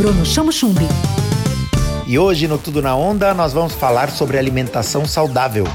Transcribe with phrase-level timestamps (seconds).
[0.00, 0.88] Bruno Chamo Chumbi.
[2.06, 5.66] E hoje no Tudo na Onda nós vamos falar sobre alimentação saudável.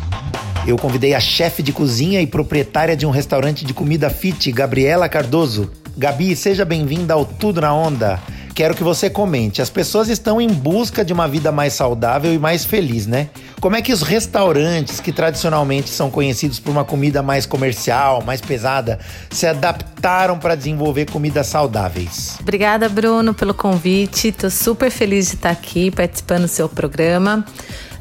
[0.65, 5.07] Eu convidei a chefe de cozinha e proprietária de um restaurante de comida fit, Gabriela
[5.07, 5.69] Cardoso.
[5.95, 8.19] Gabi, seja bem-vinda ao Tudo na Onda.
[8.55, 9.61] Quero que você comente.
[9.61, 13.27] As pessoas estão em busca de uma vida mais saudável e mais feliz, né?
[13.59, 18.39] Como é que os restaurantes, que tradicionalmente são conhecidos por uma comida mais comercial, mais
[18.39, 18.97] pesada,
[19.29, 22.37] se adaptaram para desenvolver comidas saudáveis?
[22.39, 24.29] Obrigada, Bruno, pelo convite.
[24.29, 27.43] Estou super feliz de estar aqui participando do seu programa.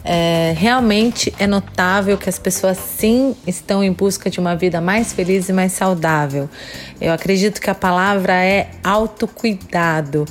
[0.04, 5.14] É, realmente é notável que as pessoas sim estão em busca de uma vida mais
[5.14, 6.48] feliz e mais saudável.
[7.00, 10.26] Eu acredito que a palavra é autocuidado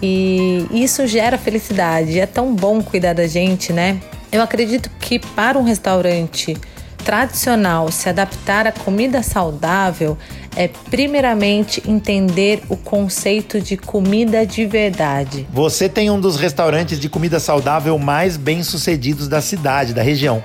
[0.00, 2.20] e isso gera felicidade.
[2.20, 4.00] É tão bom cuidar da gente, né?
[4.30, 6.56] Eu acredito que para um restaurante
[7.06, 10.18] tradicional se adaptar à comida saudável
[10.56, 15.46] é primeiramente entender o conceito de comida de verdade.
[15.52, 20.42] Você tem um dos restaurantes de comida saudável mais bem-sucedidos da cidade, da região.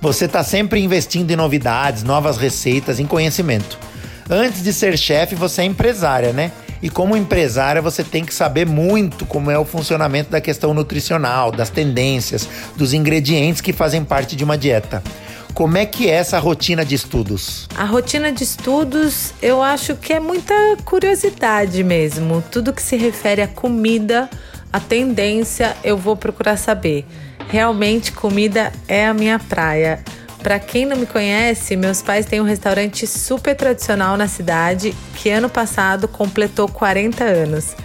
[0.00, 3.78] Você está sempre investindo em novidades, novas receitas, em conhecimento.
[4.28, 6.50] Antes de ser chefe, você é empresária, né?
[6.82, 11.52] E como empresária, você tem que saber muito como é o funcionamento da questão nutricional,
[11.52, 15.00] das tendências, dos ingredientes que fazem parte de uma dieta.
[15.54, 17.68] Como é que é essa rotina de estudos?
[17.76, 22.42] A rotina de estudos, eu acho que é muita curiosidade mesmo.
[22.50, 24.30] Tudo que se refere à comida,
[24.72, 27.04] a tendência, eu vou procurar saber.
[27.48, 30.02] Realmente, comida é a minha praia.
[30.42, 35.28] Para quem não me conhece, meus pais têm um restaurante super tradicional na cidade que
[35.28, 37.76] ano passado completou 40 anos.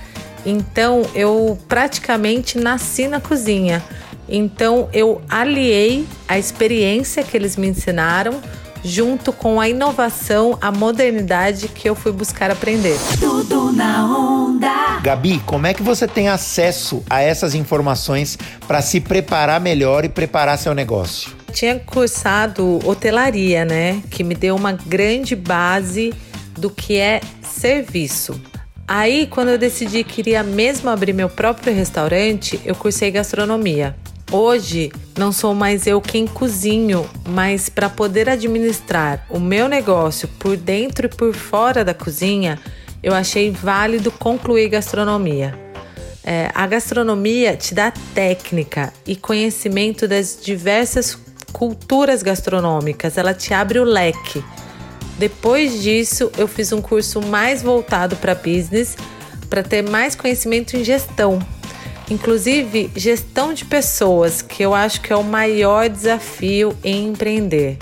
[0.45, 3.83] Então, eu praticamente nasci na cozinha.
[4.27, 8.41] Então eu aliei a experiência que eles me ensinaram
[8.83, 12.97] junto com a inovação, a modernidade que eu fui buscar aprender.
[13.19, 14.99] Tudo na onda.
[15.01, 20.09] Gabi, como é que você tem acesso a essas informações para se preparar melhor e
[20.09, 21.35] preparar seu negócio?
[21.51, 24.01] Tinha cursado hotelaria, né?
[24.09, 26.13] Que me deu uma grande base
[26.57, 28.39] do que é serviço.
[28.87, 33.95] Aí, quando eu decidi que queria mesmo abrir meu próprio restaurante, eu cursei gastronomia.
[34.29, 40.57] Hoje não sou mais eu quem cozinho, mas para poder administrar o meu negócio por
[40.57, 42.59] dentro e por fora da cozinha,
[43.01, 45.57] eu achei válido concluir gastronomia.
[46.25, 51.17] É, a gastronomia te dá técnica e conhecimento das diversas
[51.53, 54.43] culturas gastronômicas, ela te abre o leque.
[55.17, 58.97] Depois disso, eu fiz um curso mais voltado para business,
[59.49, 61.39] para ter mais conhecimento em gestão
[62.09, 67.77] inclusive gestão de pessoas, que eu acho que é o maior desafio em empreender.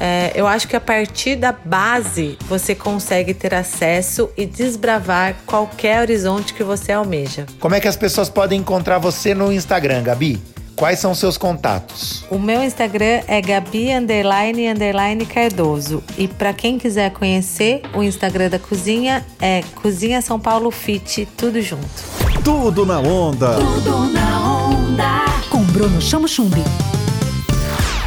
[0.00, 6.00] É, eu acho que a partir da base você consegue ter acesso e desbravar qualquer
[6.00, 7.46] horizonte que você almeja.
[7.58, 10.40] Como é que as pessoas podem encontrar você no Instagram, Gabi?
[10.76, 12.24] Quais são seus contatos?
[12.30, 16.04] O meu Instagram é Gabi underline, underline Cardoso.
[16.16, 21.60] E para quem quiser conhecer, o Instagram da cozinha é Cozinha São Paulo Fit, tudo
[21.60, 22.17] junto.
[22.44, 23.54] Tudo na onda.
[23.54, 25.24] Tudo na onda.
[25.50, 26.62] Com Bruno Chamo Chumbi.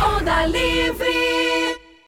[0.02, 1.51] Onda Livre.